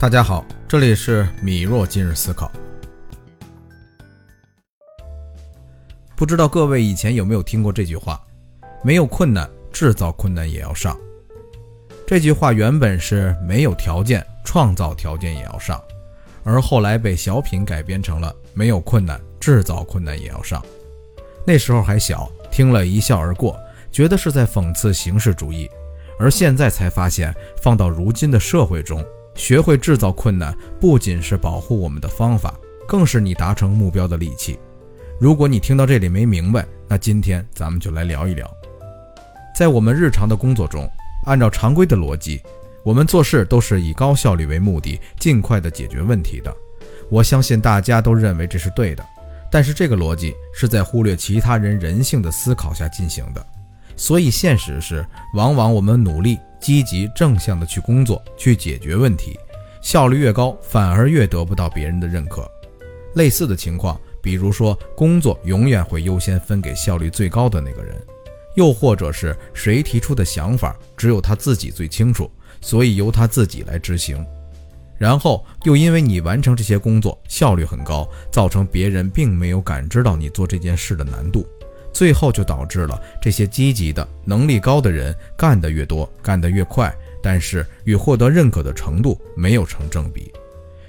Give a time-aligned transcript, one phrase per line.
[0.00, 2.50] 大家好，这里是米若今日思考。
[6.16, 8.18] 不知道各位以前有没有听过这句话
[8.82, 10.98] ：“没有困难，制造困难也要上。”
[12.08, 15.78] 这句话原本是没有条件，创造条件也要上，
[16.44, 20.64] 而后来被小品改编成了“没有困难，制造困难也要上”。
[21.46, 23.54] 那时候还小，听了一笑而过，
[23.92, 25.68] 觉得是在讽刺形式主义。
[26.18, 29.04] 而现在才发现，放到如今的社会中，
[29.40, 32.54] 学会制造困难，不仅是保护我们的方法，
[32.86, 34.58] 更是你达成目标的利器。
[35.18, 38.46] 如果你听到这里没明白，那今天咱们就来聊一聊。
[39.56, 40.86] 在我们日常的工作中，
[41.24, 42.38] 按照常规的逻辑，
[42.84, 46.54] 我们做事都是以高效率为目的，尽快的解决问题的。
[47.08, 49.02] 我相信大家都认为这是对的，
[49.50, 53.44] 但是这个逻辑是在忽略其他人人性的思考下进行的。
[53.96, 55.02] 所以，现实是，
[55.34, 59.38] 往往我们努力、积极、正向的去工作、去解决问题，
[59.80, 62.48] 效率越高，反而越得不到别人的认可。
[63.14, 67.96] 类似的情况，比如说，工作永远会优先分给效率最高的那个人，
[68.54, 72.30] 又或者是谁提出的想法，只有他自己最清楚，
[72.60, 74.24] 所以由他自己来执行。
[74.96, 81.46] 然后又因为你完成这些工作效率很高，造成别人并没有感知到你做这件事的难度。
[82.00, 86.90] 最后就导致了这些积极的、能力高的人干得越多、干得越快，
[87.22, 90.32] 但是与获得认可的程度没有成正比。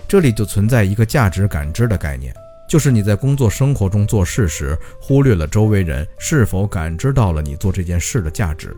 [0.08, 2.34] 这里就存在一个价值感知的概念，
[2.66, 8.74] 就是你在工作生活中做事时，忽略了周围人是否感知到了你做这件事的价值，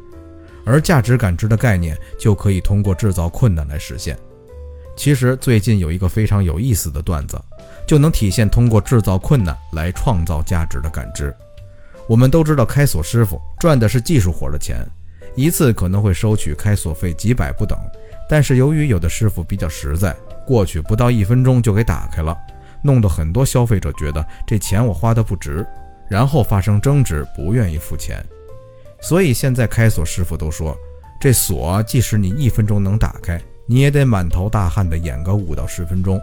[0.65, 4.17] 而价值感知的概念就可以通过制造困难来实现。
[4.97, 7.39] 其实最近有一个非常有意思的段子，
[7.85, 11.31] 就能体现通过制造困难来创造价值的感知。
[12.07, 14.85] 我们都知道，开锁师傅赚的是技术活的钱，
[15.35, 17.77] 一次可能会收取开锁费几百不等。
[18.29, 20.15] 但是由于有的师傅比较实在，
[20.45, 22.37] 过去不到一分钟就给打开了，
[22.83, 25.65] 弄得很多消费者觉得这钱我花的不值，
[26.09, 28.23] 然后发生争执，不愿意付钱。
[29.01, 30.77] 所以现在开锁师傅都说，
[31.19, 36.19] 这锁即使你一分钟能打开，你也得满头大汗的演个五到十分钟。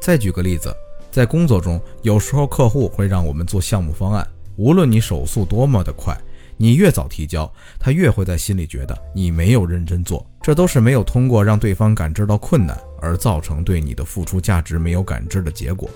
[0.00, 0.74] 再举个例子，
[1.10, 4.26] 在工作中，有时候客户会让我们做项目方案。
[4.60, 6.14] 无论你手速多么的快，
[6.58, 15.88] 你越早提交，他越会在心里觉得你没有认真做，这都是没有通过让对方感知到困难而造成对你的付出价值没有感知的结果。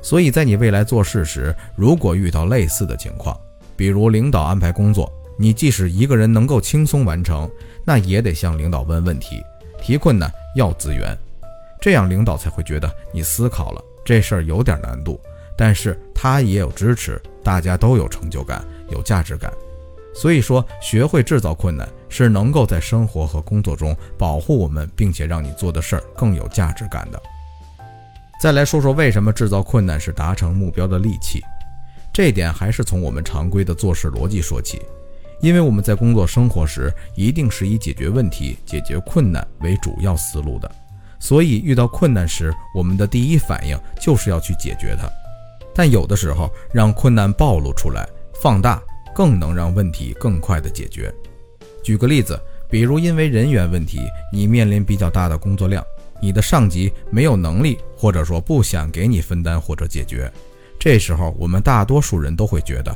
[0.00, 3.36] 所以在你未来做事时，如果遇到类似的情况，
[3.74, 7.50] 比如领导安排工作，你即使一个人能够轻松完成，
[7.84, 9.42] 那也得向领导问问题，
[9.82, 11.18] 提困难要资源，
[11.80, 15.20] 这样领导才会觉得你思考了，这事儿有点难度，
[15.56, 17.20] 但是他也有支持。
[17.48, 19.50] 大家都有成就感，有价值感，
[20.14, 27.18] 所以说学会制造困难是能够在生活和工作中保护我们，并且让你做的事儿更有价值感的。
[28.38, 31.42] 再来说说为什么制造困难是达成目标的利器，
[32.12, 34.82] 这点还是从我们常规的做事逻辑说起。
[35.40, 40.70] 因为我们在工作生活时一定是以解决问题、解决困难为主要思路的，
[41.18, 45.08] 所以遇到困难时，我们的第一反应就是要去解决它。
[45.78, 48.04] 但有的时候，让困难暴露出来、
[48.42, 48.82] 放大，
[49.14, 51.14] 更能让问题更快的解决。
[51.84, 52.36] 举个例子，
[52.68, 54.00] 比如因为人员问题，
[54.32, 55.80] 你面临比较大的工作量，
[56.20, 60.28] 你的上级没有能力，或者说不想给你分担或者解决。
[60.80, 62.92] 这时候，我们大多数人都会觉得，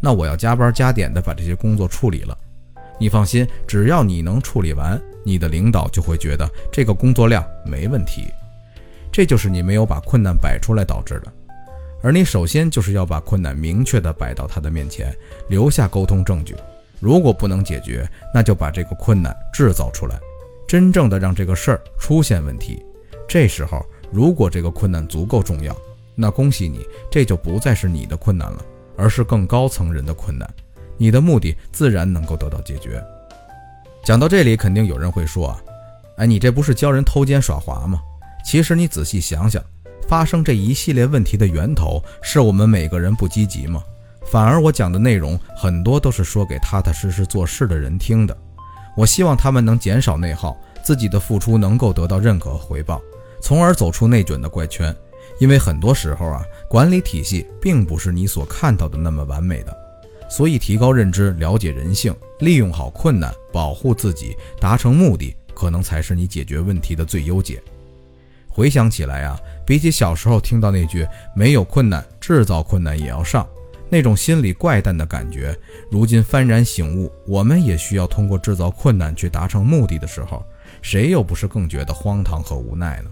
[0.00, 2.34] 那我要加班加点的把这些工作处理了。
[2.98, 8.24] 你放心，只要你能处理完，你的领导就会觉得这个工作量没问题。
[9.12, 11.30] 这就是你没有把困难摆出来导致的。
[12.02, 15.16] 而你首先就是要把困难明确地摆到他的面前，
[15.48, 16.54] 留下沟通证据。
[16.98, 20.18] 如果不能解决，那就把这个困难制造出来，
[20.66, 22.84] 真正的让这个事儿出现问题。
[23.28, 25.76] 这时候，如果这个困难足够重要，
[26.14, 28.64] 那恭喜你，这就不再是你的困难了，
[28.96, 30.48] 而是更高层人的困难。
[30.96, 33.02] 你的目的自然能够得到解决。
[34.04, 35.62] 讲到这里，肯定有人会说啊，
[36.18, 38.00] 哎，你这不是教人偷奸耍滑吗？
[38.44, 39.62] 其实你仔细想想。
[40.08, 43.82] 发生这一系列问题的源头是我们每个人不积极吗？
[44.30, 48.36] 反而我讲的内容很多都是说给踏踏实实做事的人听的。
[48.96, 53.00] 我希望他们能减少内耗，自己的付出能够得到认可和回报，
[53.40, 54.94] 从而走出内卷的怪圈。
[55.38, 59.76] 因为很多时候啊，管理体系并不是你所看到的那么完美的。
[60.28, 67.62] 所以提高认知，了解人性，利用好困难，保护自己，达成目的，可能才是你解决问题的最优解。
[68.52, 73.48] 回想起来啊，比起小时候听到那句“没有困难，制造困难也要上”，
[73.88, 75.58] 那种心里怪诞的感觉，
[75.90, 80.44] 如今幡然醒悟，我们也需要通过制造困难去达成目的的时候，
[80.82, 83.10] 谁又不是更觉得荒唐和无奈呢？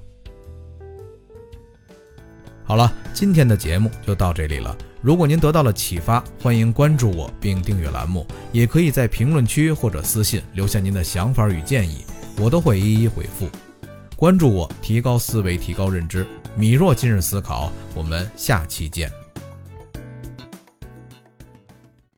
[2.63, 4.77] 好了，今天的节目就到这里了。
[5.01, 12.05] 如果您得到了启发，欢迎关注我并订阅栏目，也可以在评论区或者私信留下您的想法与建议，
[12.39, 13.49] 我都会一一回复。
[14.21, 16.27] 关注我，提高思维，提高认知。
[16.55, 19.11] 米若今日思考，我们下期见。